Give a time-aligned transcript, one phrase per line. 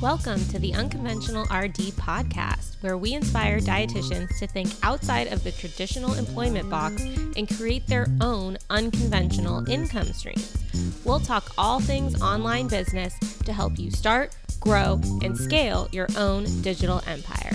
[0.00, 5.50] Welcome to the Unconventional RD podcast, where we inspire dietitians to think outside of the
[5.50, 7.02] traditional employment box
[7.36, 10.56] and create their own unconventional income streams.
[11.04, 16.44] We'll talk all things online business to help you start, grow, and scale your own
[16.62, 17.50] digital empire.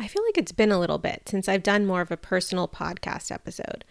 [0.00, 2.66] I feel like it's been a little bit since I've done more of a personal
[2.66, 3.84] podcast episode.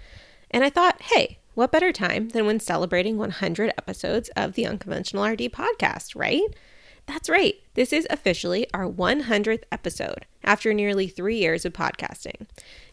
[0.51, 5.25] And I thought, hey, what better time than when celebrating 100 episodes of the Unconventional
[5.25, 6.43] RD podcast, right?
[7.07, 7.55] That's right.
[7.73, 12.45] This is officially our 100th episode after nearly three years of podcasting.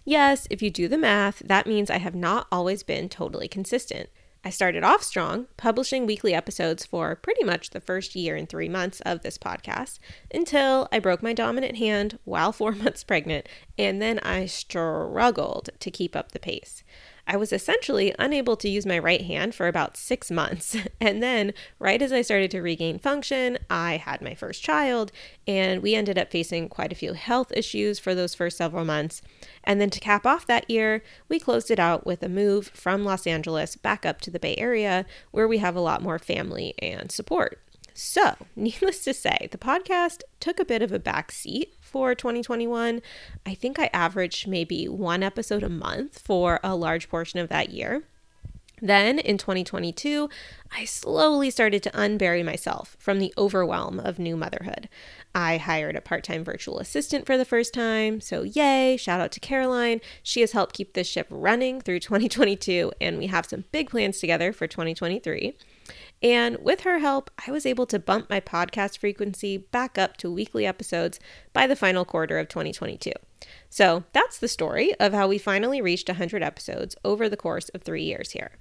[0.02, 4.08] Yes, if you do the math, that means I have not always been totally consistent.
[4.42, 8.70] I started off strong, publishing weekly episodes for pretty much the first year and three
[8.70, 9.98] months of this podcast
[10.32, 15.90] until I broke my dominant hand while four months pregnant, and then I struggled to
[15.90, 16.82] keep up the pace.
[17.26, 20.76] I was essentially unable to use my right hand for about six months.
[21.00, 25.12] And then, right as I started to regain function, I had my first child,
[25.46, 29.20] and we ended up facing quite a few health issues for those first several months.
[29.64, 33.04] And then to cap off that year, we closed it out with a move from
[33.04, 36.74] Los Angeles back up to the Bay Area, where we have a lot more family
[36.80, 37.60] and support.
[37.92, 43.00] So, needless to say, the podcast took a bit of a back seat for 2021.
[43.46, 47.70] I think I averaged maybe one episode a month for a large portion of that
[47.70, 48.02] year.
[48.82, 50.28] Then in 2022,
[50.76, 54.88] I slowly started to unbury myself from the overwhelm of new motherhood.
[55.36, 58.20] I hired a part time virtual assistant for the first time.
[58.20, 60.00] So, yay, shout out to Caroline.
[60.24, 64.18] She has helped keep this ship running through 2022, and we have some big plans
[64.18, 65.56] together for 2023.
[66.24, 70.32] And with her help, I was able to bump my podcast frequency back up to
[70.32, 71.20] weekly episodes
[71.52, 73.12] by the final quarter of 2022.
[73.68, 77.82] So that's the story of how we finally reached 100 episodes over the course of
[77.82, 78.52] three years here.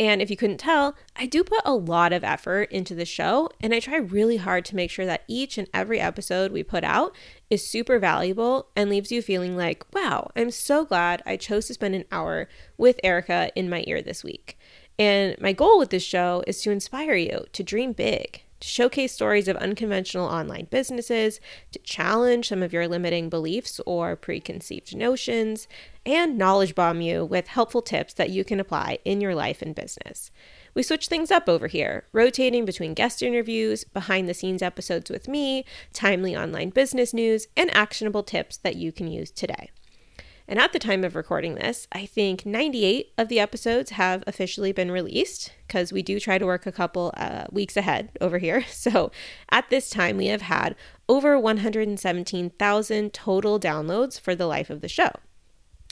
[0.00, 3.50] And if you couldn't tell, I do put a lot of effort into the show,
[3.60, 6.82] and I try really hard to make sure that each and every episode we put
[6.82, 7.14] out
[7.50, 11.74] is super valuable and leaves you feeling like, wow, I'm so glad I chose to
[11.74, 12.48] spend an hour
[12.78, 14.58] with Erica in my ear this week.
[14.98, 19.12] And my goal with this show is to inspire you to dream big, to showcase
[19.12, 21.40] stories of unconventional online businesses,
[21.72, 25.66] to challenge some of your limiting beliefs or preconceived notions,
[26.06, 29.74] and knowledge bomb you with helpful tips that you can apply in your life and
[29.74, 30.30] business.
[30.74, 35.26] We switch things up over here, rotating between guest interviews, behind the scenes episodes with
[35.26, 39.70] me, timely online business news, and actionable tips that you can use today.
[40.52, 44.70] And at the time of recording this, I think 98 of the episodes have officially
[44.70, 48.62] been released because we do try to work a couple uh, weeks ahead over here.
[48.70, 49.10] So
[49.50, 50.76] at this time, we have had
[51.08, 55.12] over 117,000 total downloads for the life of the show.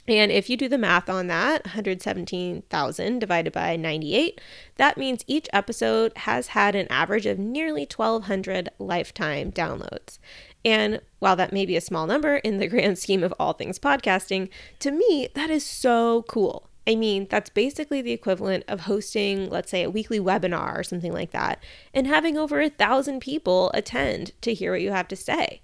[0.07, 4.41] And if you do the math on that, 117,000 divided by 98,
[4.75, 10.19] that means each episode has had an average of nearly 1,200 lifetime downloads.
[10.63, 13.79] And while that may be a small number in the grand scheme of all things
[13.79, 14.49] podcasting,
[14.79, 16.67] to me, that is so cool.
[16.87, 21.13] I mean, that's basically the equivalent of hosting, let's say, a weekly webinar or something
[21.13, 21.63] like that,
[21.93, 25.61] and having over a thousand people attend to hear what you have to say.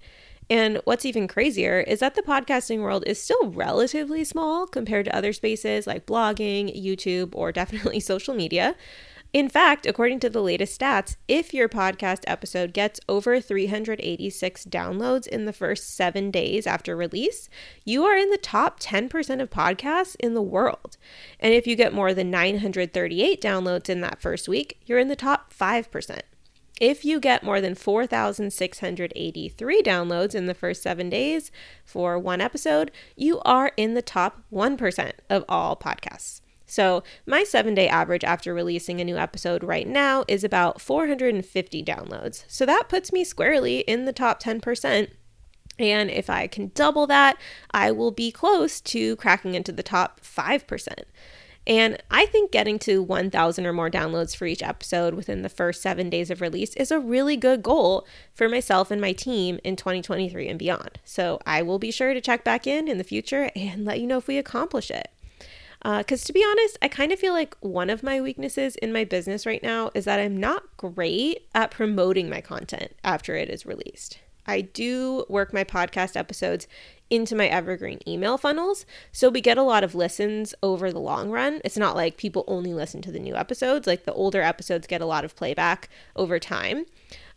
[0.49, 5.15] And what's even crazier is that the podcasting world is still relatively small compared to
[5.15, 8.75] other spaces like blogging, YouTube, or definitely social media.
[9.37, 15.27] In fact, according to the latest stats, if your podcast episode gets over 386 downloads
[15.27, 17.47] in the first seven days after release,
[17.85, 20.97] you are in the top 10% of podcasts in the world.
[21.39, 25.15] And if you get more than 938 downloads in that first week, you're in the
[25.15, 26.21] top 5%.
[26.81, 31.51] If you get more than 4,683 downloads in the first seven days
[31.85, 36.41] for one episode, you are in the top 1% of all podcasts.
[36.67, 41.83] So, my seven day average after releasing a new episode right now is about 450
[41.83, 42.43] downloads.
[42.47, 45.09] So, that puts me squarely in the top 10%.
[45.79, 47.37] And if I can double that,
[47.71, 50.87] I will be close to cracking into the top 5%.
[51.67, 55.81] And I think getting to 1,000 or more downloads for each episode within the first
[55.81, 59.75] seven days of release is a really good goal for myself and my team in
[59.75, 60.99] 2023 and beyond.
[61.03, 64.07] So I will be sure to check back in in the future and let you
[64.07, 65.09] know if we accomplish it.
[65.83, 68.91] Because uh, to be honest, I kind of feel like one of my weaknesses in
[68.91, 73.49] my business right now is that I'm not great at promoting my content after it
[73.49, 74.19] is released.
[74.47, 76.67] I do work my podcast episodes
[77.09, 78.85] into my evergreen email funnels.
[79.11, 81.61] So we get a lot of listens over the long run.
[81.63, 85.01] It's not like people only listen to the new episodes, like the older episodes get
[85.01, 86.85] a lot of playback over time.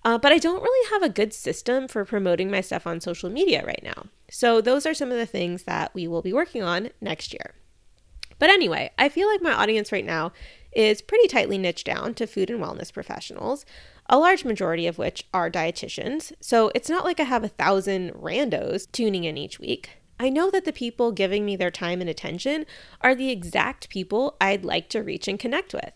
[0.05, 3.29] Uh, but I don't really have a good system for promoting my stuff on social
[3.29, 4.07] media right now.
[4.31, 7.55] So those are some of the things that we will be working on next year.
[8.41, 10.33] But anyway, I feel like my audience right now
[10.73, 13.65] is pretty tightly niched down to food and wellness professionals,
[14.09, 16.33] a large majority of which are dietitians.
[16.41, 19.91] So it's not like I have a thousand randos tuning in each week.
[20.19, 22.67] I know that the people giving me their time and attention
[23.01, 25.93] are the exact people I'd like to reach and connect with.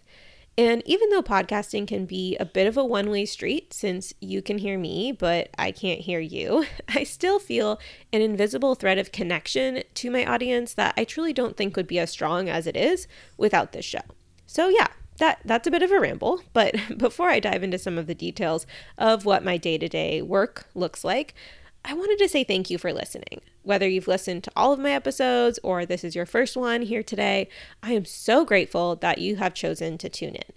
[0.56, 4.40] And even though podcasting can be a bit of a one way street, since you
[4.40, 7.80] can hear me, but I can't hear you, I still feel
[8.12, 11.98] an invisible thread of connection to my audience that I truly don't think would be
[11.98, 14.02] as strong as it is without this show.
[14.46, 17.98] So, yeah, that that's a bit of a ramble, but before I dive into some
[17.98, 18.66] of the details
[18.98, 21.34] of what my day-to-day work looks like,
[21.86, 23.42] I wanted to say thank you for listening.
[23.62, 27.02] Whether you've listened to all of my episodes or this is your first one here
[27.02, 27.48] today,
[27.82, 30.52] I am so grateful that you have chosen to tune in.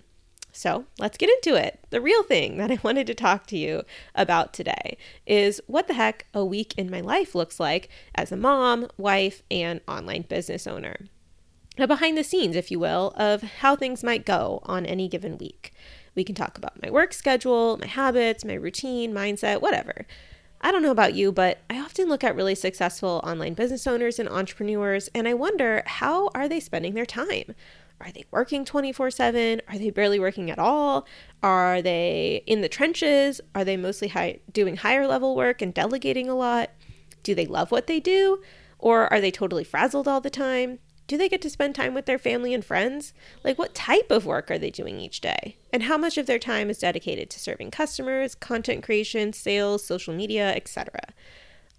[0.54, 1.80] So let's get into it.
[1.90, 3.84] The real thing that I wanted to talk to you
[4.16, 8.38] about today is what the heck a week in my life looks like as a
[8.38, 10.96] mom, wife, and online business owner.
[11.78, 15.38] A behind the scenes, if you will, of how things might go on any given
[15.38, 15.74] week.
[16.16, 20.08] We can talk about my work schedule, my habits, my routine, mindset, whatever.
[20.62, 24.20] I don't know about you, but I often look at really successful online business owners
[24.20, 27.54] and entrepreneurs and I wonder how are they spending their time?
[28.00, 29.62] Are they working 24/7?
[29.68, 31.08] Are they barely working at all?
[31.42, 33.42] Are they in the trenches?
[33.56, 36.72] Are they mostly high, doing higher level work and delegating a lot?
[37.24, 38.42] Do they love what they do?
[38.80, 40.80] Or are they totally frazzled all the time?
[41.08, 43.14] Do they get to spend time with their family and friends?
[43.44, 45.56] Like, what type of work are they doing each day?
[45.72, 50.14] And how much of their time is dedicated to serving customers, content creation, sales, social
[50.14, 51.00] media, etc.?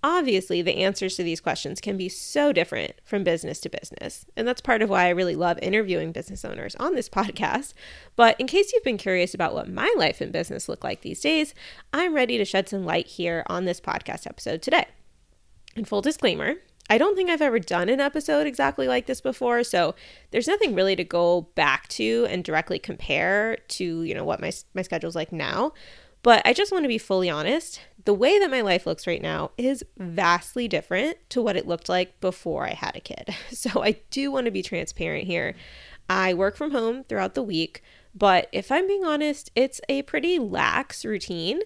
[0.02, 4.24] Obviously, the answers to these questions can be so different from business to business.
[4.36, 7.74] And that's part of why I really love interviewing business owners on this podcast.
[8.14, 11.20] But in case you've been curious about what my life and business look like these
[11.20, 11.52] days,
[11.92, 14.86] I'm ready to shed some light here on this podcast episode today.
[15.74, 16.54] And full disclaimer,
[16.90, 19.94] I don't think I've ever done an episode exactly like this before, so
[20.30, 24.52] there's nothing really to go back to and directly compare to, you know, what my
[24.74, 25.72] my schedule's like now.
[26.22, 27.80] But I just want to be fully honest.
[28.04, 31.88] The way that my life looks right now is vastly different to what it looked
[31.88, 33.34] like before I had a kid.
[33.50, 35.54] So I do want to be transparent here.
[36.08, 37.82] I work from home throughout the week,
[38.14, 41.60] but if I'm being honest, it's a pretty lax routine.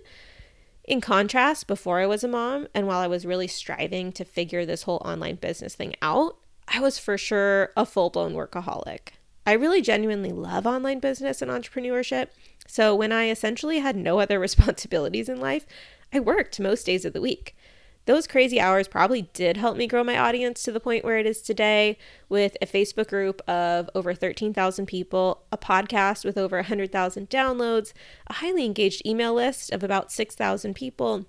[0.84, 4.66] In contrast, before I was a mom and while I was really striving to figure
[4.66, 6.36] this whole online business thing out,
[6.66, 9.10] I was for sure a full blown workaholic.
[9.46, 12.28] I really genuinely love online business and entrepreneurship.
[12.66, 15.66] So when I essentially had no other responsibilities in life,
[16.12, 17.54] I worked most days of the week
[18.04, 21.26] those crazy hours probably did help me grow my audience to the point where it
[21.26, 21.96] is today
[22.28, 27.92] with a Facebook group of over 13,000 people, a podcast with over 100,000 downloads,
[28.26, 31.26] a highly engaged email list of about 6,000 people,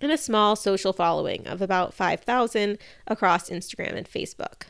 [0.00, 4.68] and a small social following of about 5,000 across Instagram and Facebook.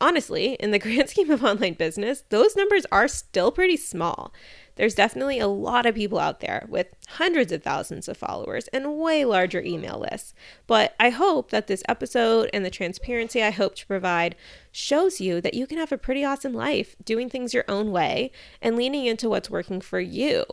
[0.00, 4.32] Honestly, in the grand scheme of online business, those numbers are still pretty small.
[4.76, 8.98] There's definitely a lot of people out there with hundreds of thousands of followers and
[8.98, 10.34] way larger email lists.
[10.66, 14.34] But I hope that this episode and the transparency I hope to provide
[14.72, 18.32] shows you that you can have a pretty awesome life doing things your own way
[18.60, 20.44] and leaning into what's working for you.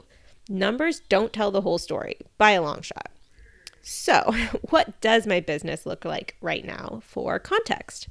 [0.48, 3.10] Numbers don't tell the whole story by a long shot.
[3.82, 4.36] So,
[4.70, 8.08] what does my business look like right now for context?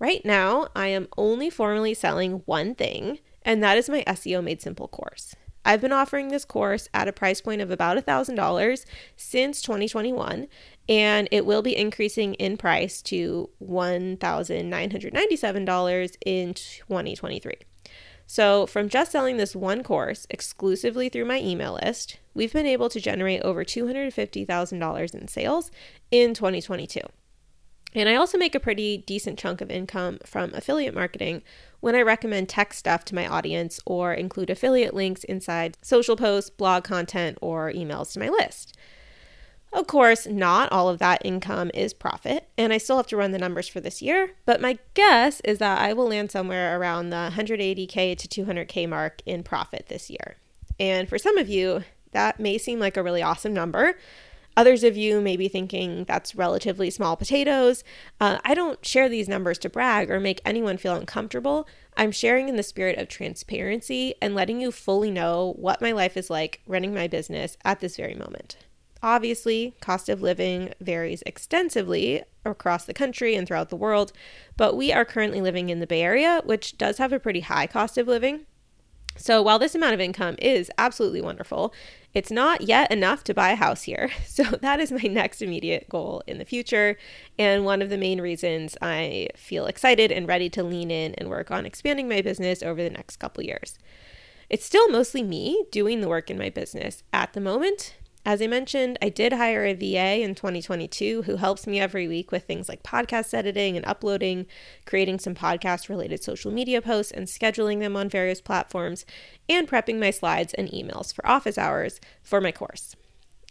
[0.00, 4.62] Right now, I am only formally selling one thing, and that is my SEO Made
[4.62, 5.34] Simple course.
[5.64, 8.84] I've been offering this course at a price point of about $1,000
[9.16, 10.46] since 2021,
[10.88, 17.54] and it will be increasing in price to $1,997 in 2023.
[18.30, 22.88] So, from just selling this one course exclusively through my email list, we've been able
[22.90, 25.70] to generate over $250,000 in sales
[26.10, 27.00] in 2022.
[27.94, 31.42] And I also make a pretty decent chunk of income from affiliate marketing
[31.80, 36.50] when I recommend tech stuff to my audience or include affiliate links inside social posts,
[36.50, 38.76] blog content, or emails to my list.
[39.72, 43.32] Of course, not all of that income is profit, and I still have to run
[43.32, 47.10] the numbers for this year, but my guess is that I will land somewhere around
[47.10, 50.36] the 180K to 200K mark in profit this year.
[50.80, 53.98] And for some of you, that may seem like a really awesome number,
[54.58, 57.84] Others of you may be thinking that's relatively small potatoes.
[58.20, 61.68] Uh, I don't share these numbers to brag or make anyone feel uncomfortable.
[61.96, 66.16] I'm sharing in the spirit of transparency and letting you fully know what my life
[66.16, 68.56] is like running my business at this very moment.
[69.00, 74.12] Obviously, cost of living varies extensively across the country and throughout the world,
[74.56, 77.68] but we are currently living in the Bay Area, which does have a pretty high
[77.68, 78.46] cost of living.
[79.18, 81.74] So, while this amount of income is absolutely wonderful,
[82.14, 84.10] it's not yet enough to buy a house here.
[84.26, 86.96] So, that is my next immediate goal in the future.
[87.38, 91.28] And one of the main reasons I feel excited and ready to lean in and
[91.28, 93.78] work on expanding my business over the next couple years.
[94.48, 97.96] It's still mostly me doing the work in my business at the moment.
[98.28, 102.30] As I mentioned, I did hire a VA in 2022 who helps me every week
[102.30, 104.44] with things like podcast editing and uploading,
[104.84, 109.06] creating some podcast related social media posts and scheduling them on various platforms,
[109.48, 112.94] and prepping my slides and emails for office hours for my course.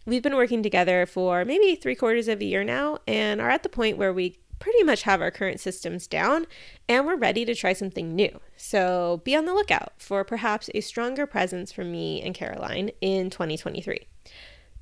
[0.06, 3.64] We've been working together for maybe three quarters of a year now and are at
[3.64, 6.46] the point where we pretty much have our current systems down
[6.88, 8.40] and we're ready to try something new.
[8.56, 13.28] So be on the lookout for perhaps a stronger presence from me and Caroline in
[13.28, 14.06] 2023.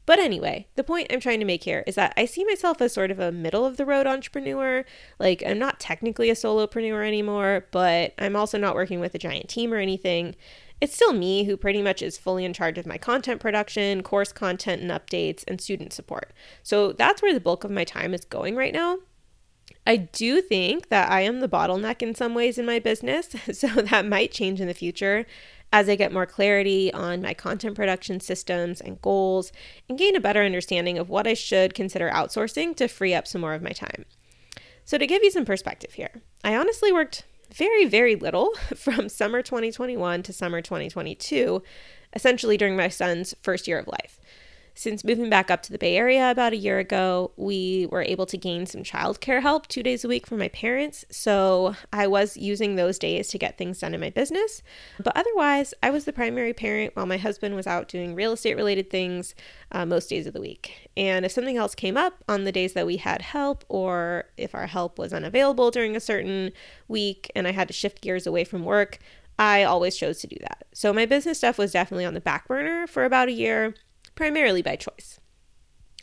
[0.07, 2.93] But anyway, the point I'm trying to make here is that I see myself as
[2.93, 4.85] sort of a middle of the road entrepreneur.
[5.19, 9.49] Like, I'm not technically a solopreneur anymore, but I'm also not working with a giant
[9.49, 10.37] team or anything.
[10.81, 14.33] It's still me who pretty much is fully in charge of my content production, course
[14.33, 16.33] content and updates, and student support.
[16.63, 18.99] So that's where the bulk of my time is going right now.
[19.87, 23.69] I do think that I am the bottleneck in some ways in my business, so
[23.69, 25.27] that might change in the future
[25.77, 29.53] as I get more clarity on my content production systems and goals
[29.91, 33.43] and gain a better understanding of what I should consider outsourcing to free up some
[33.43, 34.07] more of my time.
[34.87, 39.43] So, to give you some perspective here, I honestly worked very, very little from summer
[39.43, 41.63] 2021 to summer 2022,
[42.15, 44.19] essentially during my son's first year of life.
[44.79, 48.27] Since moving back up to the Bay Area about a year ago, we were able
[48.27, 51.07] to gain some childcare help two days a week for my parents.
[51.11, 54.63] So I was using those days to get things done in my business.
[55.03, 58.55] But otherwise, I was the primary parent while my husband was out doing real estate
[58.55, 59.35] related things
[59.73, 60.91] uh, most days of the week.
[60.95, 64.55] And if something else came up on the days that we had help, or if
[64.55, 66.53] our help was unavailable during a certain
[66.87, 68.99] week and I had to shift gears away from work,
[69.39, 70.67] I always chose to do that.
[70.75, 73.75] So my business stuff was definitely on the back burner for about a year
[74.17, 75.21] primarily by choice.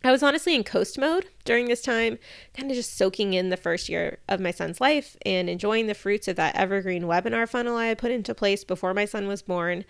[0.05, 2.17] I was honestly in coast mode during this time,
[2.53, 5.93] kind of just soaking in the first year of my son's life and enjoying the
[5.93, 9.41] fruits of that evergreen webinar funnel I had put into place before my son was
[9.41, 9.85] born.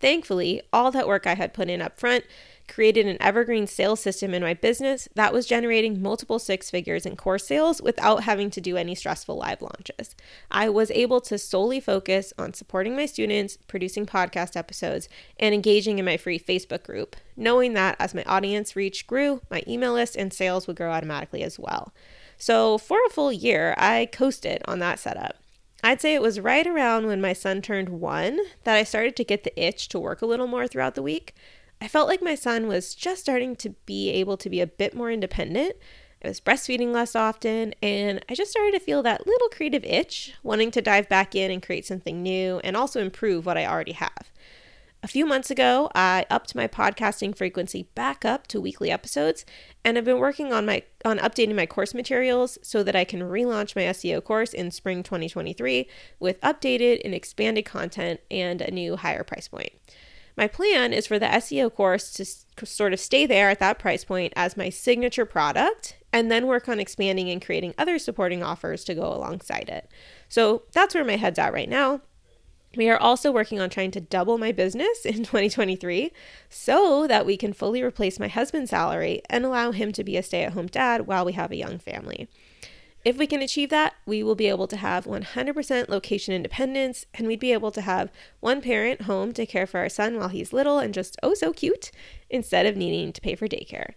[0.00, 2.24] Thankfully, all that work I had put in up front
[2.68, 7.16] created an evergreen sales system in my business that was generating multiple six figures in
[7.16, 10.14] course sales without having to do any stressful live launches.
[10.50, 15.98] I was able to solely focus on supporting my students, producing podcast episodes, and engaging
[15.98, 20.16] in my free Facebook group, knowing that as my audience reach grew, my email list
[20.16, 21.92] and sales would grow automatically as well.
[22.38, 25.36] So, for a full year, I coasted on that setup.
[25.84, 29.24] I'd say it was right around when my son turned one that I started to
[29.24, 31.34] get the itch to work a little more throughout the week.
[31.82, 34.94] I felt like my son was just starting to be able to be a bit
[34.94, 35.74] more independent.
[36.24, 40.32] I was breastfeeding less often, and I just started to feel that little creative itch,
[40.44, 43.94] wanting to dive back in and create something new and also improve what I already
[43.94, 44.30] have.
[45.02, 49.44] A few months ago, I upped my podcasting frequency back up to weekly episodes,
[49.84, 53.22] and I've been working on my on updating my course materials so that I can
[53.22, 55.88] relaunch my SEO course in spring 2023
[56.20, 59.72] with updated and expanded content and a new higher price point.
[60.36, 64.04] My plan is for the SEO course to sort of stay there at that price
[64.04, 68.84] point as my signature product and then work on expanding and creating other supporting offers
[68.84, 69.90] to go alongside it.
[70.28, 72.00] So that's where my head's at right now.
[72.74, 76.10] We are also working on trying to double my business in 2023
[76.48, 80.22] so that we can fully replace my husband's salary and allow him to be a
[80.22, 82.28] stay at home dad while we have a young family.
[83.04, 87.26] If we can achieve that, we will be able to have 100% location independence and
[87.26, 90.52] we'd be able to have one parent home to care for our son while he's
[90.52, 91.90] little and just oh so cute
[92.30, 93.94] instead of needing to pay for daycare.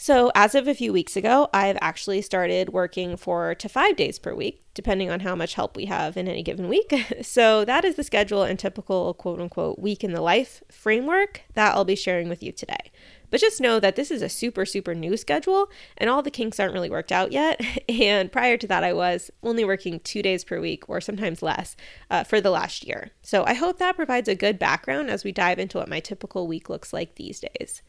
[0.00, 4.16] So, as of a few weeks ago, I've actually started working four to five days
[4.20, 6.94] per week, depending on how much help we have in any given week.
[7.22, 11.74] so, that is the schedule and typical quote unquote week in the life framework that
[11.74, 12.92] I'll be sharing with you today.
[13.30, 16.58] But just know that this is a super, super new schedule and all the kinks
[16.58, 17.60] aren't really worked out yet.
[17.88, 21.74] And prior to that, I was only working two days per week or sometimes less
[22.10, 23.10] uh, for the last year.
[23.22, 26.46] So I hope that provides a good background as we dive into what my typical
[26.46, 27.82] week looks like these days.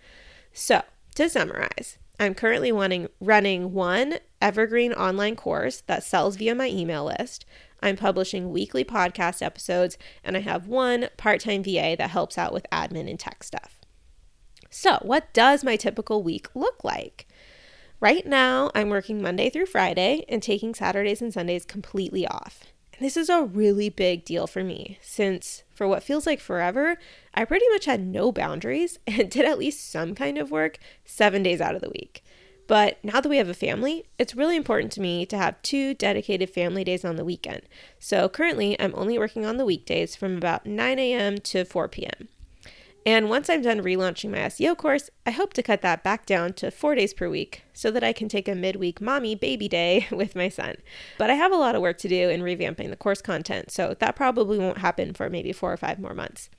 [0.52, 0.82] So,
[1.16, 7.06] to summarize, I'm currently wanting, running one evergreen online course that sells via my email
[7.06, 7.46] list.
[7.82, 12.54] I'm publishing weekly podcast episodes, and I have one part time VA that helps out
[12.54, 13.79] with admin and tech stuff.
[14.70, 17.28] So, what does my typical week look like?
[18.00, 22.64] Right now, I'm working Monday through Friday and taking Saturdays and Sundays completely off.
[22.94, 26.98] And this is a really big deal for me since, for what feels like forever,
[27.34, 31.44] I pretty much had no boundaries and did at least some kind of work seven
[31.44, 32.24] days out of the week.
[32.68, 35.96] But now that we have a family, it's really important to me to have two
[35.96, 37.64] dedicated family days on the weekend.
[37.98, 41.40] So currently, I'm only working on the weekdays from about 9 a.m.
[41.40, 42.28] to 4 p.m.
[43.12, 46.54] And once I'm done relaunching my SEO course, I hope to cut that back down
[46.54, 50.06] to four days per week so that I can take a midweek mommy baby day
[50.12, 50.76] with my son.
[51.18, 53.96] But I have a lot of work to do in revamping the course content, so
[53.98, 56.52] that probably won't happen for maybe four or five more months.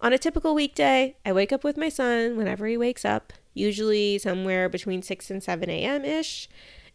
[0.00, 4.16] On a typical weekday, I wake up with my son whenever he wakes up, usually
[4.18, 6.04] somewhere between 6 and 7 a.m.
[6.04, 6.48] ish.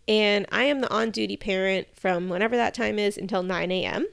[0.07, 4.07] And I am the on duty parent from whenever that time is until 9 a.m.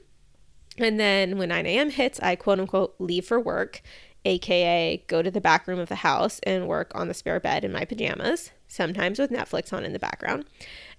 [0.77, 1.89] And then when 9 a.m.
[1.91, 3.81] hits, I quote unquote leave for work,
[4.25, 7.63] aka go to the back room of the house and work on the spare bed
[7.63, 10.45] in my pajamas, sometimes with Netflix on in the background.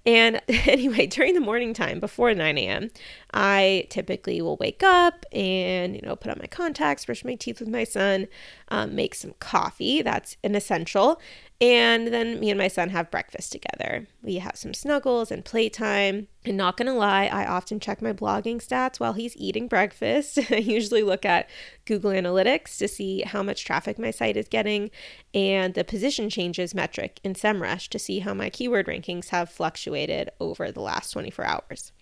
[0.07, 2.91] And anyway, during the morning time before 9 a.m.,
[3.33, 7.61] I typically will wake up and, you know, put on my contacts, brush my teeth
[7.61, 8.29] with my son,
[8.75, 10.03] um, make some coffee.
[10.03, 11.21] That's an essential.
[11.61, 14.09] And then me and my son have breakfast together.
[14.21, 16.27] We have some snuggles and playtime.
[16.45, 20.41] And not gonna lie, I often check my blogging stats while he's eating breakfast.
[20.51, 21.49] I usually look at
[21.85, 24.91] Google Analytics to see how much traffic my site is getting
[25.33, 30.31] and the position changes metric in SEMrush to see how my keyword rankings have fluctuated
[30.41, 31.93] over the last 24 hours.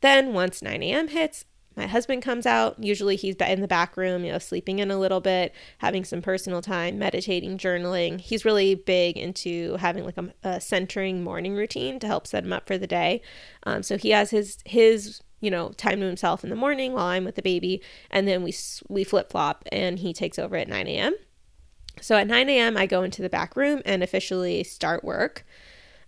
[0.00, 1.08] Then, once 9 a.m.
[1.08, 1.44] hits,
[1.76, 2.82] my husband comes out.
[2.82, 6.20] Usually he's in the back room, you know, sleeping in a little bit, having some
[6.20, 8.20] personal time, meditating, journaling.
[8.20, 12.52] He's really big into having like a, a centering morning routine to help set him
[12.52, 13.22] up for the day.
[13.62, 17.06] Um, so he has his his you know time to himself in the morning while
[17.06, 18.52] I'm with the baby, and then we
[18.88, 21.14] we flip flop, and he takes over at 9 a.m.
[22.00, 22.76] So at 9 a.m.
[22.76, 25.44] I go into the back room and officially start work.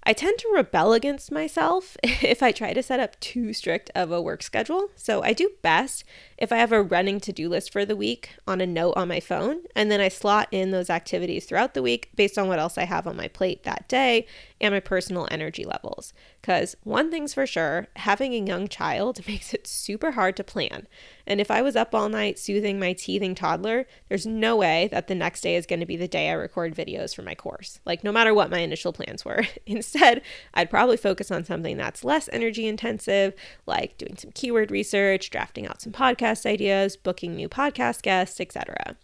[0.04, 4.11] I tend to rebel against myself if I try to set up too strict of
[4.11, 4.88] a work schedule.
[4.97, 6.04] So I do best
[6.42, 9.06] if I have a running to do list for the week on a note on
[9.06, 12.58] my phone, and then I slot in those activities throughout the week based on what
[12.58, 14.26] else I have on my plate that day
[14.61, 16.12] and my personal energy levels.
[16.40, 20.88] Because one thing's for sure, having a young child makes it super hard to plan.
[21.26, 25.06] And if I was up all night soothing my teething toddler, there's no way that
[25.06, 27.78] the next day is going to be the day I record videos for my course.
[27.87, 29.44] Like, no matter what my initial plans were.
[29.66, 30.22] Instead,
[30.54, 33.34] I'd probably focus on something that's less energy intensive,
[33.66, 38.40] like doing some keyword research, drafting out some podcasts podcast ideas, booking new podcast guests,
[38.40, 38.96] etc.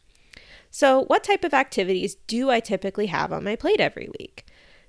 [0.70, 4.46] So, what type of activities do I typically have on my plate every week?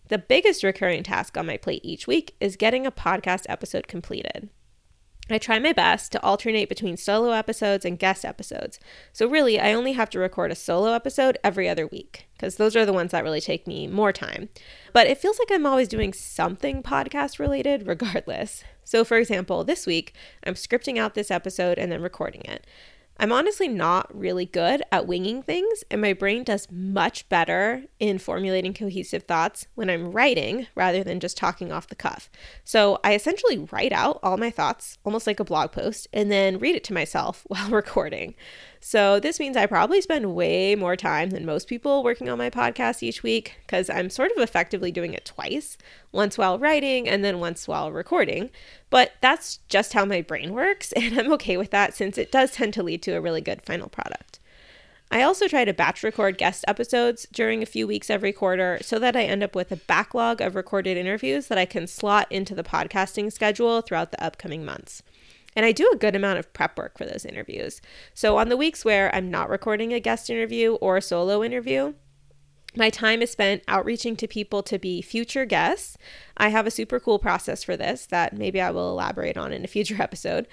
[0.10, 4.50] The biggest recurring task on my plate each week is getting a podcast episode completed.
[5.32, 8.80] I try my best to alternate between solo episodes and guest episodes.
[9.14, 12.76] So, really, I only have to record a solo episode every other week because those
[12.76, 14.50] are the ones that really take me more time.
[14.92, 18.64] But it feels like I'm always doing something podcast related regardless.
[18.90, 22.66] So, for example, this week, I'm scripting out this episode and then recording it.
[23.20, 28.18] I'm honestly not really good at winging things, and my brain does much better in
[28.18, 32.32] formulating cohesive thoughts when I'm writing rather than just talking off the cuff.
[32.64, 36.58] So I essentially write out all my thoughts, almost like a blog post, and then
[36.58, 38.34] read it to myself while recording.
[38.82, 42.50] So this means I probably spend way more time than most people working on my
[42.50, 45.78] podcast each week because I'm sort of effectively doing it twice
[46.12, 48.50] once while writing and then once while recording.
[48.90, 52.52] But that's just how my brain works, and I'm okay with that since it does
[52.52, 54.40] tend to lead to a really good final product.
[55.12, 59.00] I also try to batch record guest episodes during a few weeks every quarter so
[59.00, 62.54] that I end up with a backlog of recorded interviews that I can slot into
[62.54, 65.02] the podcasting schedule throughout the upcoming months.
[65.56, 67.82] And I do a good amount of prep work for those interviews.
[68.14, 71.94] So on the weeks where I'm not recording a guest interview or a solo interview,
[72.76, 75.98] my time is spent outreaching to people to be future guests.
[76.38, 79.64] I have a super cool process for this that maybe I will elaborate on in
[79.64, 80.48] a future episode.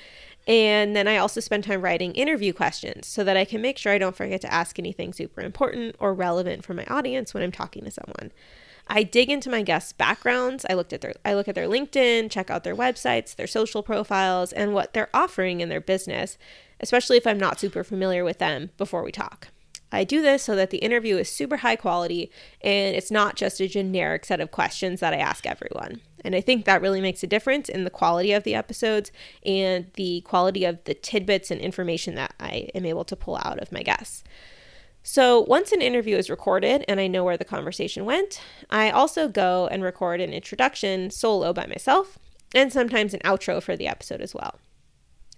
[0.47, 3.93] And then I also spend time writing interview questions so that I can make sure
[3.93, 7.53] I don't forget to ask anything super important or relevant for my audience when I'm
[7.53, 8.33] talking to someone.
[8.89, 10.65] I dig into my guests' backgrounds.
[10.69, 13.83] I looked at their I look at their LinkedIn, check out their websites, their social
[13.83, 16.39] profiles, and what they're offering in their business,
[16.81, 19.49] especially if I'm not super familiar with them before we talk.
[19.93, 23.61] I do this so that the interview is super high quality and it's not just
[23.61, 26.01] a generic set of questions that I ask everyone.
[26.25, 29.13] And I think that really makes a difference in the quality of the episodes
[29.45, 33.61] and the quality of the tidbits and information that I am able to pull out
[33.61, 34.25] of my guests.
[35.09, 39.29] So, once an interview is recorded and I know where the conversation went, I also
[39.29, 42.19] go and record an introduction solo by myself
[42.57, 44.59] and sometimes an outro for the episode as well.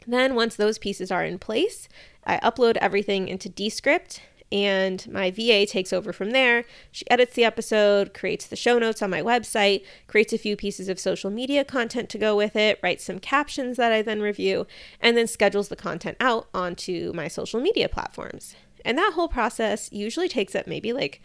[0.06, 1.86] Then, once those pieces are in place,
[2.24, 6.64] I upload everything into Descript and my VA takes over from there.
[6.90, 10.88] She edits the episode, creates the show notes on my website, creates a few pieces
[10.88, 14.66] of social media content to go with it, writes some captions that I then review,
[14.98, 18.54] and then schedules the content out onto my social media platforms.
[18.84, 21.20] And that whole process usually takes up maybe like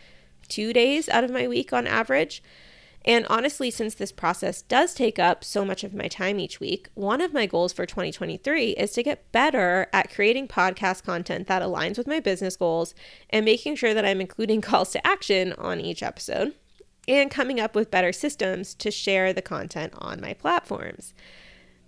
[0.48, 2.44] two days out of my week on average.
[3.06, 6.90] And honestly, since this process does take up so much of my time each week,
[6.94, 11.62] one of my goals for 2023 is to get better at creating podcast content that
[11.62, 12.96] aligns with my business goals
[13.30, 16.54] and making sure that I'm including calls to action on each episode
[17.08, 21.14] and coming up with better systems to share the content on my platforms.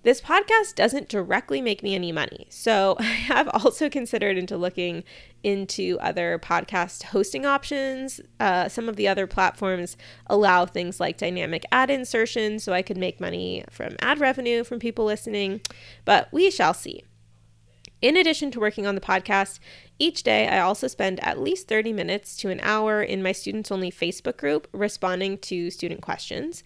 [0.04, 2.46] This podcast doesn't directly make me any money.
[2.50, 5.04] So I have also considered into looking
[5.46, 8.20] into other podcast hosting options.
[8.40, 12.98] Uh, some of the other platforms allow things like dynamic ad insertion, so I could
[12.98, 15.62] make money from ad revenue from people listening,
[16.04, 17.04] but we shall see.
[18.02, 19.60] In addition to working on the podcast,
[20.00, 23.72] each day I also spend at least 30 minutes to an hour in my students
[23.72, 26.64] only Facebook group responding to student questions.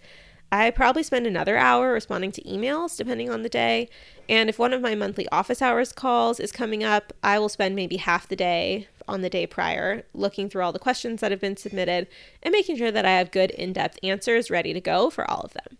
[0.52, 3.88] I probably spend another hour responding to emails depending on the day.
[4.28, 7.76] And if one of my monthly office hours calls is coming up, I will spend
[7.76, 11.42] maybe half the day on the day prior looking through all the questions that have
[11.42, 12.08] been submitted
[12.42, 15.42] and making sure that I have good in depth answers ready to go for all
[15.42, 15.78] of them.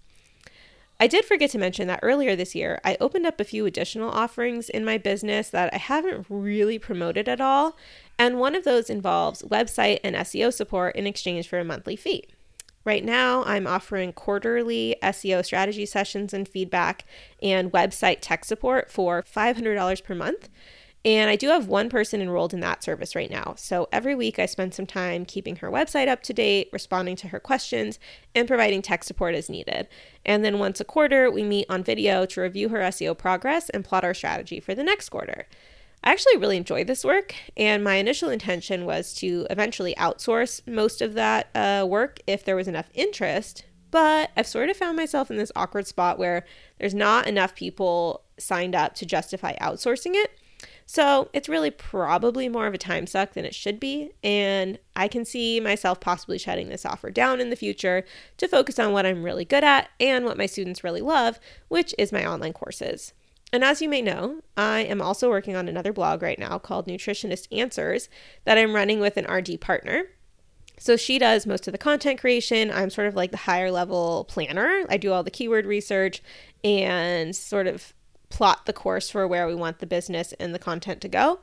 [1.00, 4.10] I did forget to mention that earlier this year, I opened up a few additional
[4.10, 7.78] offerings in my business that I haven't really promoted at all.
[8.18, 12.26] And one of those involves website and SEO support in exchange for a monthly fee.
[12.90, 17.06] Right now, I'm offering quarterly SEO strategy sessions and feedback
[17.40, 20.50] and website tech support for $500 per month.
[21.06, 23.54] And I do have one person enrolled in that service right now.
[23.58, 27.28] So every week I spend some time keeping her website up to date, responding to
[27.28, 28.00] her questions,
[28.34, 29.88] and providing tech support as needed.
[30.26, 33.86] And then once a quarter, we meet on video to review her SEO progress and
[33.86, 35.46] plot our strategy for the next quarter.
[36.04, 41.02] I actually really enjoy this work, and my initial intention was to eventually outsource most
[41.02, 43.66] of that uh, work if there was enough interest.
[43.92, 46.46] But I've sort of found myself in this awkward spot where
[46.78, 50.32] there's not enough people signed up to justify outsourcing it.
[50.86, 54.12] So it's really probably more of a time suck than it should be.
[54.24, 58.06] And I can see myself possibly shutting this offer down in the future
[58.38, 61.94] to focus on what I'm really good at and what my students really love, which
[61.98, 63.14] is my online courses.
[63.52, 66.88] And as you may know, I am also working on another blog right now called
[66.88, 68.10] Nutritionist Answers
[68.46, 70.06] that I'm running with an RD partner.
[70.78, 72.72] So she does most of the content creation.
[72.72, 74.86] I'm sort of like the higher level planner.
[74.88, 76.22] I do all the keyword research
[76.64, 77.94] and sort of
[78.30, 81.40] plot the course for where we want the business and the content to go.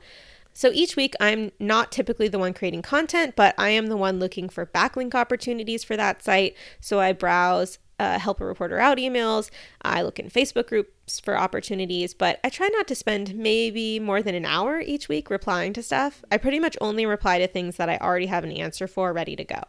[0.53, 4.17] So each week, I'm not typically the one creating content, but I am the one
[4.17, 6.55] looking for backlink opportunities for that site.
[6.81, 9.51] So I browse uh, help a reporter out emails.
[9.83, 10.91] I look in Facebook groups
[11.23, 15.29] for opportunities, but I try not to spend maybe more than an hour each week
[15.29, 16.23] replying to stuff.
[16.31, 19.35] I pretty much only reply to things that I already have an answer for ready
[19.35, 19.63] to go.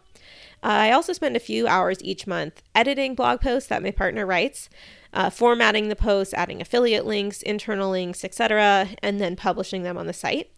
[0.62, 4.26] Uh, I also spend a few hours each month editing blog posts that my partner
[4.26, 4.68] writes
[5.12, 10.06] uh, formatting the posts, adding affiliate links, internal links, etc., and then publishing them on
[10.06, 10.50] the site.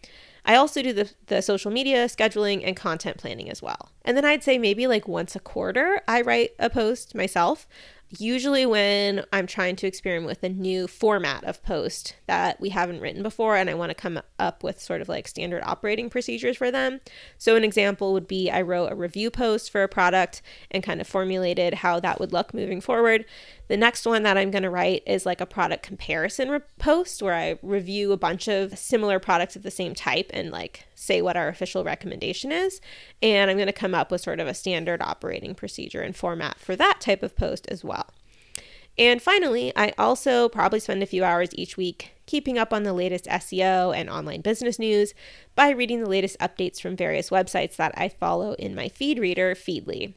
[0.45, 3.91] I also do the, the social media scheduling and content planning as well.
[4.05, 7.69] And then I'd say maybe like once a quarter, I write a post myself
[8.19, 13.01] usually when I'm trying to experiment with a new format of post that we haven't
[13.01, 16.57] written before and I want to come up with sort of like standard operating procedures
[16.57, 17.01] for them.
[17.39, 21.01] So, an example would be I wrote a review post for a product and kind
[21.01, 23.25] of formulated how that would look moving forward.
[23.71, 27.23] The next one that I'm going to write is like a product comparison re- post
[27.23, 31.23] where I review a bunch of similar products of the same type and like say
[31.23, 32.81] what our official recommendation is.
[33.23, 36.59] And I'm going to come up with sort of a standard operating procedure and format
[36.59, 38.09] for that type of post as well.
[38.99, 42.93] And finally, I also probably spend a few hours each week keeping up on the
[42.93, 45.15] latest SEO and online business news
[45.55, 49.55] by reading the latest updates from various websites that I follow in my feed reader,
[49.55, 50.15] Feedly.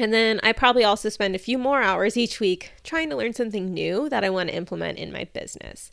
[0.00, 3.34] And then I probably also spend a few more hours each week trying to learn
[3.34, 5.92] something new that I want to implement in my business.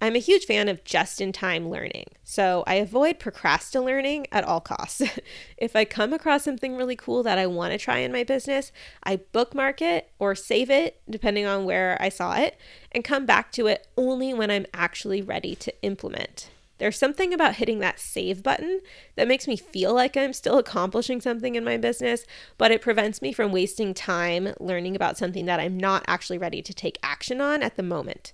[0.00, 4.60] I'm a huge fan of just in time learning, so I avoid procrastinating at all
[4.60, 5.00] costs.
[5.56, 8.72] if I come across something really cool that I want to try in my business,
[9.04, 12.58] I bookmark it or save it, depending on where I saw it,
[12.90, 16.50] and come back to it only when I'm actually ready to implement.
[16.78, 18.80] There's something about hitting that save button
[19.14, 22.24] that makes me feel like I'm still accomplishing something in my business,
[22.58, 26.62] but it prevents me from wasting time learning about something that I'm not actually ready
[26.62, 28.32] to take action on at the moment.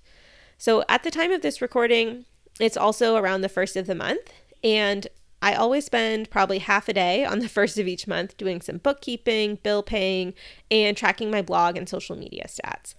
[0.58, 2.24] So, at the time of this recording,
[2.60, 5.06] it's also around the first of the month, and
[5.42, 8.78] I always spend probably half a day on the first of each month doing some
[8.78, 10.34] bookkeeping, bill paying,
[10.70, 12.94] and tracking my blog and social media stats.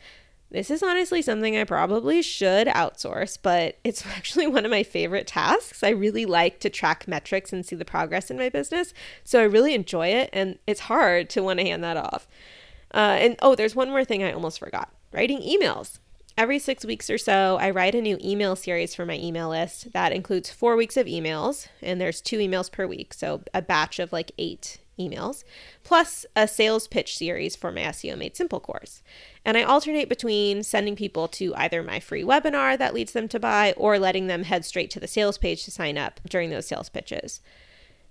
[0.53, 5.25] This is honestly something I probably should outsource, but it's actually one of my favorite
[5.25, 5.83] tasks.
[5.83, 8.93] I really like to track metrics and see the progress in my business.
[9.23, 12.27] So I really enjoy it, and it's hard to want to hand that off.
[12.93, 15.97] Uh, and oh, there's one more thing I almost forgot writing emails.
[16.37, 19.91] Every six weeks or so, I write a new email series for my email list
[19.93, 23.97] that includes four weeks of emails, and there's two emails per week, so a batch
[23.97, 25.43] of like eight emails,
[25.83, 29.01] plus a sales pitch series for my SEO Made Simple course.
[29.45, 33.39] And I alternate between sending people to either my free webinar that leads them to
[33.39, 36.67] buy or letting them head straight to the sales page to sign up during those
[36.67, 37.41] sales pitches.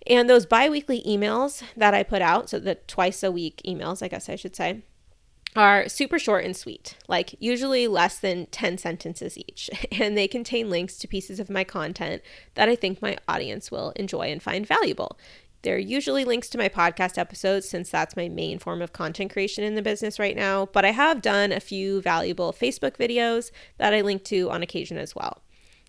[0.07, 4.03] And those bi weekly emails that I put out, so the twice a week emails,
[4.03, 4.83] I guess I should say,
[5.55, 10.71] are super short and sweet, like usually less than 10 sentences each, and they contain
[10.71, 12.23] links to pieces of my content
[12.55, 15.19] that I think my audience will enjoy and find valuable.
[15.63, 19.63] They're usually links to my podcast episodes since that's my main form of content creation
[19.63, 23.95] in the business right now, but I have done a few valuable Facebook videos that
[23.95, 25.43] I link to on occasion as well.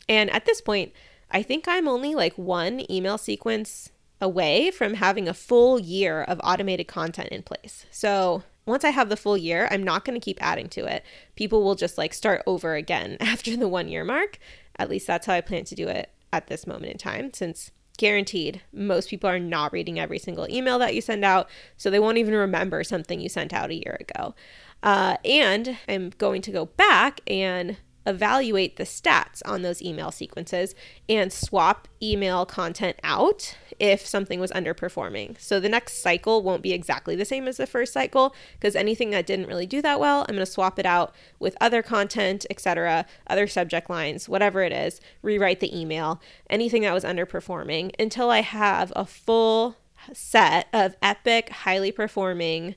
[0.08, 0.94] And at this point,
[1.32, 3.90] I think I'm only like one email sequence
[4.22, 7.86] away from having a full year of automated content in place.
[7.90, 11.04] So once I have the full year, I'm not going to keep adding to it.
[11.36, 14.38] People will just like start over again after the one year mark.
[14.78, 17.72] At least that's how I plan to do it at this moment in time, since
[17.98, 21.50] guaranteed most people are not reading every single email that you send out.
[21.78, 24.36] So they won't even remember something you sent out a year ago.
[24.82, 30.76] Uh, and I'm going to go back and evaluate the stats on those email sequences
[31.08, 35.38] and swap email content out if something was underperforming.
[35.42, 39.10] So the next cycle won't be exactly the same as the first cycle because anything
[39.10, 42.46] that didn't really do that well, I'm going to swap it out with other content,
[42.50, 48.30] etc., other subject lines, whatever it is, rewrite the email, anything that was underperforming until
[48.30, 49.76] I have a full
[50.14, 52.76] set of epic, highly performing,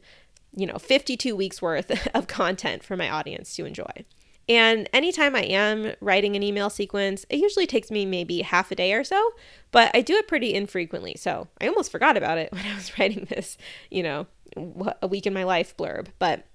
[0.57, 4.05] you know, 52 weeks worth of content for my audience to enjoy.
[4.48, 8.76] And anytime I am writing an email sequence, it usually takes me maybe half a
[8.76, 9.32] day or so,
[9.72, 11.16] but I do it pretty infrequently.
[11.16, 13.59] So I almost forgot about it when I was writing this,
[13.90, 14.26] you know,
[15.02, 16.09] a week in my life blurb.
[16.18, 16.46] But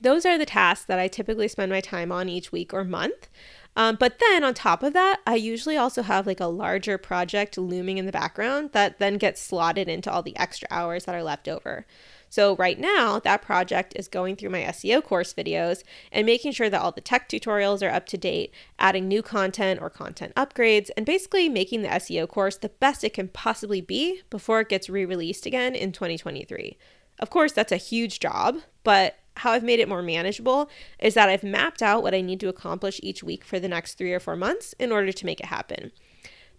[0.00, 3.28] those are the tasks that I typically spend my time on each week or month.
[3.74, 7.56] Um, but then on top of that, I usually also have like a larger project
[7.56, 11.22] looming in the background that then gets slotted into all the extra hours that are
[11.22, 11.86] left over.
[12.32, 16.70] So, right now, that project is going through my SEO course videos and making sure
[16.70, 20.88] that all the tech tutorials are up to date, adding new content or content upgrades,
[20.96, 24.88] and basically making the SEO course the best it can possibly be before it gets
[24.88, 26.78] re released again in 2023.
[27.18, 31.28] Of course, that's a huge job, but how I've made it more manageable is that
[31.28, 34.20] I've mapped out what I need to accomplish each week for the next three or
[34.20, 35.92] four months in order to make it happen.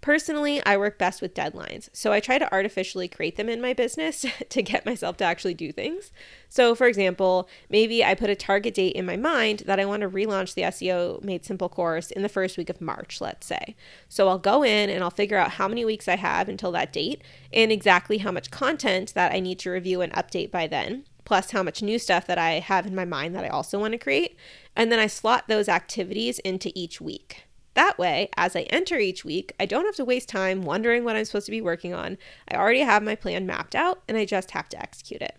[0.03, 3.71] Personally, I work best with deadlines, so I try to artificially create them in my
[3.71, 6.11] business to get myself to actually do things.
[6.49, 10.01] So, for example, maybe I put a target date in my mind that I want
[10.01, 13.77] to relaunch the SEO Made Simple course in the first week of March, let's say.
[14.09, 16.91] So, I'll go in and I'll figure out how many weeks I have until that
[16.91, 17.21] date
[17.53, 21.51] and exactly how much content that I need to review and update by then plus
[21.51, 23.97] how much new stuff that I have in my mind that I also want to
[23.97, 24.35] create.
[24.75, 27.45] And then I slot those activities into each week.
[27.75, 31.15] That way, as I enter each week, I don't have to waste time wondering what
[31.15, 32.17] I'm supposed to be working on.
[32.47, 35.37] I already have my plan mapped out and I just have to execute it.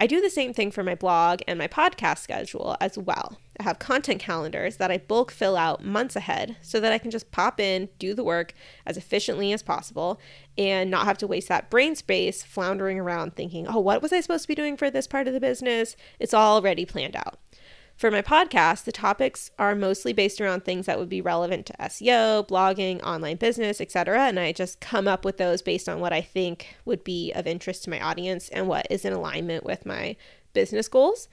[0.00, 3.36] I do the same thing for my blog and my podcast schedule as well.
[3.58, 7.10] I have content calendars that I bulk fill out months ahead so that I can
[7.10, 8.54] just pop in, do the work
[8.86, 10.20] as efficiently as possible,
[10.56, 14.20] and not have to waste that brain space floundering around thinking, oh, what was I
[14.20, 15.96] supposed to be doing for this part of the business?
[16.20, 17.40] It's all already planned out.
[17.98, 21.72] For my podcast, the topics are mostly based around things that would be relevant to
[21.80, 24.28] SEO, blogging, online business, etc.
[24.28, 27.48] And I just come up with those based on what I think would be of
[27.48, 30.14] interest to my audience and what is in alignment with my
[30.52, 31.28] business goals.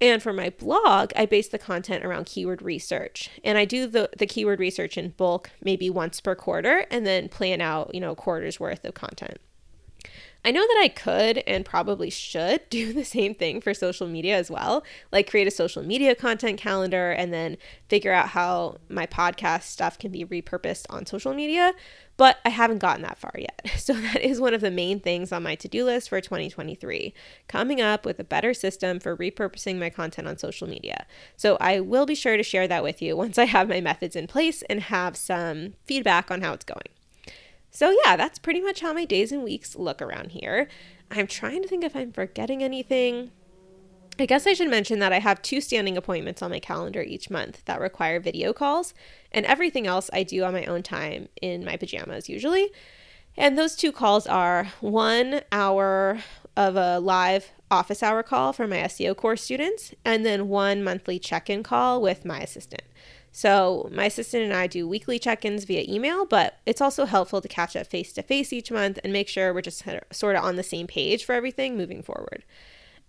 [0.00, 3.28] And for my blog, I base the content around keyword research.
[3.44, 7.28] And I do the, the keyword research in bulk, maybe once per quarter, and then
[7.28, 9.36] plan out, you know, quarters worth of content.
[10.46, 14.36] I know that I could and probably should do the same thing for social media
[14.36, 17.56] as well, like create a social media content calendar and then
[17.88, 21.74] figure out how my podcast stuff can be repurposed on social media,
[22.16, 23.60] but I haven't gotten that far yet.
[23.86, 27.14] So that is one of the main things on my to-do list for 2023,
[27.46, 31.06] coming up with a better system for repurposing my content on social media.
[31.36, 34.16] So I will be sure to share that with you once I have my methods
[34.16, 36.95] in place and have some feedback on how it's going.
[37.76, 40.66] So, yeah, that's pretty much how my days and weeks look around here.
[41.10, 43.32] I'm trying to think if I'm forgetting anything.
[44.18, 47.28] I guess I should mention that I have two standing appointments on my calendar each
[47.28, 48.94] month that require video calls,
[49.30, 52.72] and everything else I do on my own time in my pajamas usually.
[53.36, 56.20] And those two calls are one hour
[56.56, 61.18] of a live office hour call for my SEO course students, and then one monthly
[61.18, 62.84] check in call with my assistant.
[63.36, 67.42] So, my assistant and I do weekly check ins via email, but it's also helpful
[67.42, 70.42] to catch up face to face each month and make sure we're just sort of
[70.42, 72.46] on the same page for everything moving forward.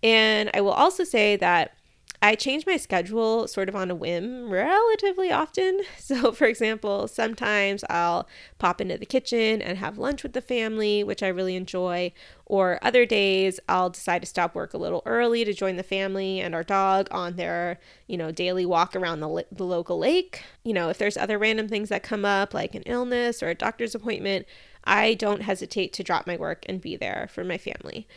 [0.02, 1.77] And I will also say that
[2.20, 5.82] I change my schedule sort of on a whim relatively often.
[5.98, 8.26] So, for example, sometimes I'll
[8.58, 12.12] pop into the kitchen and have lunch with the family, which I really enjoy.
[12.46, 16.40] Or other days, I'll decide to stop work a little early to join the family
[16.40, 20.42] and our dog on their, you know, daily walk around the, the local lake.
[20.64, 23.54] You know, if there's other random things that come up, like an illness or a
[23.54, 24.46] doctor's appointment,
[24.84, 28.08] I don't hesitate to drop my work and be there for my family.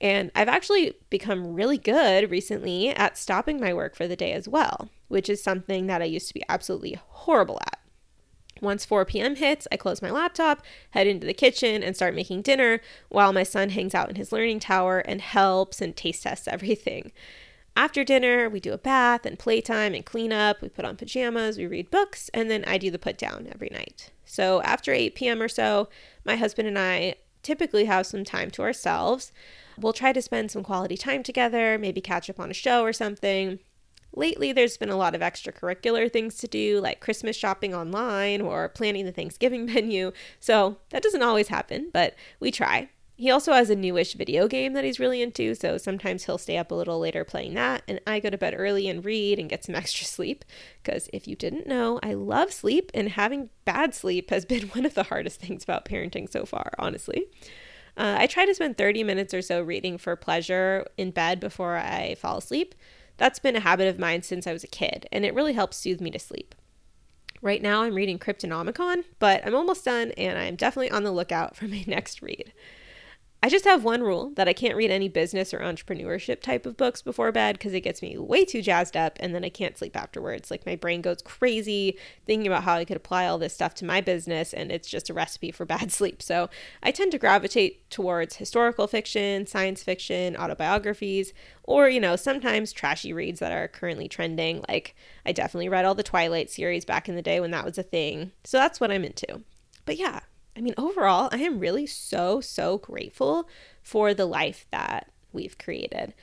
[0.00, 4.48] And I've actually become really good recently at stopping my work for the day as
[4.48, 7.78] well, which is something that I used to be absolutely horrible at.
[8.62, 9.36] Once 4 p.m.
[9.36, 13.42] hits, I close my laptop, head into the kitchen, and start making dinner while my
[13.42, 17.12] son hangs out in his learning tower and helps and taste tests everything.
[17.76, 20.60] After dinner, we do a bath and playtime and cleanup.
[20.60, 23.70] We put on pajamas, we read books, and then I do the put down every
[23.70, 24.10] night.
[24.24, 25.40] So after 8 p.m.
[25.40, 25.88] or so,
[26.24, 29.32] my husband and I typically have some time to ourselves.
[29.78, 32.92] We'll try to spend some quality time together, maybe catch up on a show or
[32.92, 33.58] something.
[34.12, 38.68] Lately, there's been a lot of extracurricular things to do, like Christmas shopping online or
[38.68, 40.12] planning the Thanksgiving menu.
[40.40, 42.88] So that doesn't always happen, but we try.
[43.20, 46.56] He also has a newish video game that he's really into, so sometimes he'll stay
[46.56, 49.50] up a little later playing that, and I go to bed early and read and
[49.50, 50.42] get some extra sleep.
[50.82, 54.86] Because if you didn't know, I love sleep, and having bad sleep has been one
[54.86, 57.26] of the hardest things about parenting so far, honestly.
[58.00, 61.76] Uh, I try to spend 30 minutes or so reading for pleasure in bed before
[61.76, 62.74] I fall asleep.
[63.18, 65.76] That's been a habit of mine since I was a kid, and it really helps
[65.76, 66.54] soothe me to sleep.
[67.42, 71.56] Right now, I'm reading Cryptonomicon, but I'm almost done, and I'm definitely on the lookout
[71.56, 72.54] for my next read.
[73.42, 76.76] I just have one rule that I can't read any business or entrepreneurship type of
[76.76, 79.78] books before bed because it gets me way too jazzed up and then I can't
[79.78, 80.50] sleep afterwards.
[80.50, 83.86] Like my brain goes crazy thinking about how I could apply all this stuff to
[83.86, 86.20] my business and it's just a recipe for bad sleep.
[86.20, 86.50] So
[86.82, 93.14] I tend to gravitate towards historical fiction, science fiction, autobiographies, or, you know, sometimes trashy
[93.14, 94.62] reads that are currently trending.
[94.68, 97.78] Like I definitely read all the Twilight series back in the day when that was
[97.78, 98.32] a thing.
[98.44, 99.40] So that's what I'm into.
[99.86, 100.20] But yeah,
[100.56, 103.48] I mean, overall, I am really so, so grateful
[103.82, 106.14] for the life that we've created.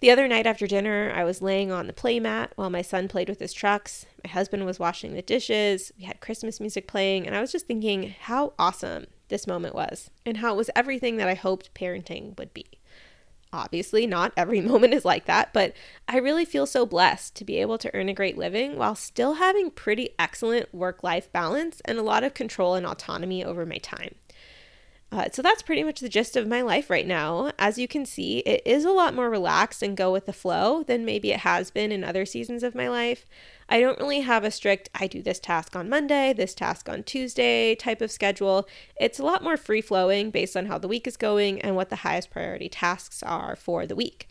[0.00, 3.30] The other night after dinner, I was laying on the playmat while my son played
[3.30, 4.04] with his trucks.
[4.22, 5.90] My husband was washing the dishes.
[5.98, 10.10] We had Christmas music playing, and I was just thinking how awesome this moment was
[10.26, 12.66] and how it was everything that I hoped parenting would be.
[13.52, 15.74] Obviously, not every moment is like that, but
[16.08, 19.34] I really feel so blessed to be able to earn a great living while still
[19.34, 23.78] having pretty excellent work life balance and a lot of control and autonomy over my
[23.78, 24.14] time.
[25.12, 27.52] Uh, so that's pretty much the gist of my life right now.
[27.58, 30.82] As you can see, it is a lot more relaxed and go with the flow
[30.82, 33.24] than maybe it has been in other seasons of my life.
[33.68, 37.02] I don't really have a strict, I do this task on Monday, this task on
[37.02, 38.68] Tuesday type of schedule.
[39.00, 41.90] It's a lot more free flowing based on how the week is going and what
[41.90, 44.28] the highest priority tasks are for the week.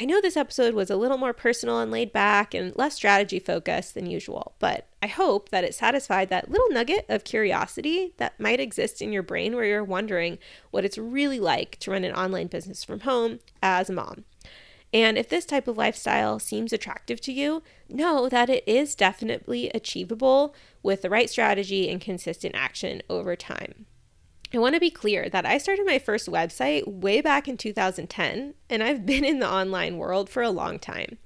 [0.00, 3.38] I know this episode was a little more personal and laid back and less strategy
[3.38, 8.40] focused than usual, but I hope that it satisfied that little nugget of curiosity that
[8.40, 10.38] might exist in your brain where you're wondering
[10.72, 14.24] what it's really like to run an online business from home as a mom.
[14.94, 19.68] And if this type of lifestyle seems attractive to you, know that it is definitely
[19.74, 20.54] achievable
[20.84, 23.86] with the right strategy and consistent action over time.
[24.54, 28.54] I want to be clear that I started my first website way back in 2010,
[28.70, 31.18] and I've been in the online world for a long time.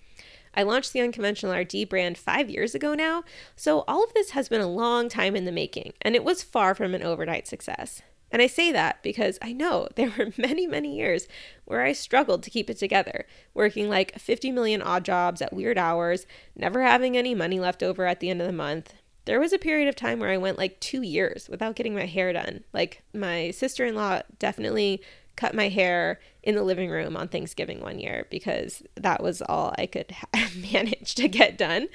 [0.54, 3.22] I launched the Unconventional RD brand five years ago now,
[3.54, 6.42] so all of this has been a long time in the making, and it was
[6.42, 8.00] far from an overnight success.
[8.30, 11.26] And I say that because I know there were many, many years
[11.64, 15.78] where I struggled to keep it together, working like 50 million odd jobs at weird
[15.78, 19.52] hours, never having any money left over at the end of the month, there was
[19.52, 22.64] a period of time where I went like two years without getting my hair done.
[22.72, 25.02] Like, my sister in law definitely
[25.38, 29.72] cut my hair in the living room on Thanksgiving one year because that was all
[29.78, 30.14] I could
[30.72, 31.86] manage to get done.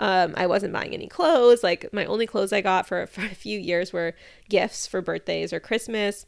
[0.00, 1.62] Um, I wasn't buying any clothes.
[1.62, 4.14] Like, my only clothes I got for, for a few years were
[4.48, 6.26] gifts for birthdays or Christmas,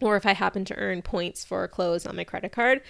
[0.00, 2.82] or if I happened to earn points for clothes on my credit card.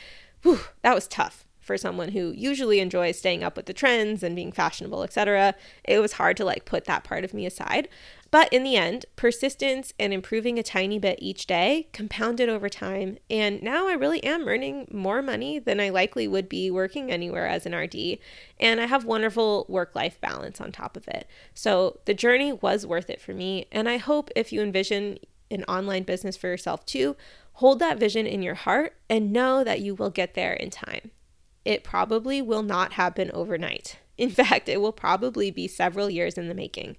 [0.42, 4.36] Whew, that was tough for someone who usually enjoys staying up with the trends and
[4.36, 5.54] being fashionable, etc.
[5.84, 7.88] It was hard to like put that part of me aside.
[8.30, 13.18] But in the end, persistence and improving a tiny bit each day compounded over time.
[13.30, 17.46] And now I really am earning more money than I likely would be working anywhere
[17.46, 18.18] as an RD.
[18.58, 21.28] And I have wonderful work life balance on top of it.
[21.54, 23.66] So the journey was worth it for me.
[23.70, 25.18] And I hope if you envision
[25.50, 27.16] an online business for yourself too,
[27.54, 31.12] hold that vision in your heart and know that you will get there in time
[31.66, 33.98] it probably will not happen overnight.
[34.16, 36.96] In fact, it will probably be several years in the making.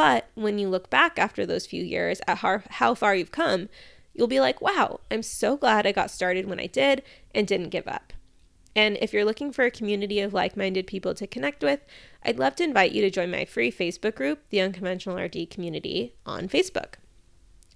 [0.00, 3.68] But when you look back after those few years at how, how far you've come,
[4.14, 7.02] you'll be like, wow, I'm so glad I got started when I did
[7.34, 8.14] and didn't give up.
[8.74, 11.80] And if you're looking for a community of like minded people to connect with,
[12.24, 16.14] I'd love to invite you to join my free Facebook group, the Unconventional RD Community,
[16.24, 16.94] on Facebook.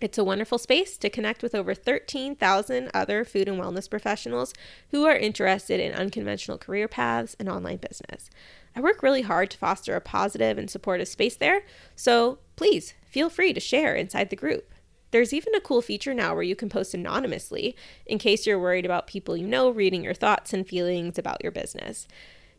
[0.01, 4.53] It's a wonderful space to connect with over 13,000 other food and wellness professionals
[4.91, 8.29] who are interested in unconventional career paths and online business.
[8.75, 11.65] I work really hard to foster a positive and supportive space there,
[11.95, 14.75] so please feel free to share inside the group.
[15.13, 18.85] There's even a cool feature now where you can post anonymously in case you're worried
[18.85, 22.09] about people you know reading your thoughts and feelings about your business.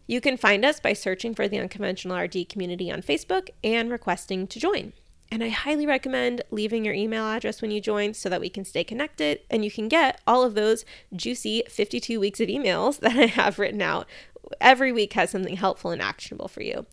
[0.07, 4.47] You can find us by searching for the Unconventional RD community on Facebook and requesting
[4.47, 4.93] to join.
[5.35, 8.63] And I highly recommend leaving your email address when you join so that we can
[8.63, 13.17] stay connected and you can get all of those juicy 52 weeks of emails that
[13.17, 14.07] I have written out.
[14.61, 16.85] Every week has something helpful and actionable for you.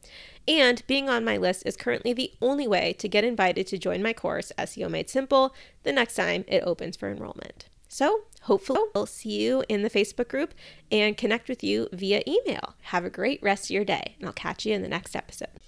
[0.49, 4.03] And being on my list is currently the only way to get invited to join
[4.03, 7.69] my course, SEO Made Simple, the next time it opens for enrollment.
[7.87, 10.53] So, hopefully, I'll see you in the Facebook group
[10.91, 12.75] and connect with you via email.
[12.87, 15.61] Have a great rest of your day, and I'll catch you in the next episode.